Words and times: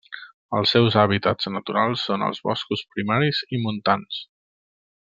Els 0.59 0.71
seus 0.75 0.95
hàbitats 1.01 1.49
naturals 1.57 2.07
són 2.09 2.25
els 2.29 2.43
boscos 2.49 2.85
primaris 2.97 3.45
i 3.59 3.63
montans. 3.69 4.23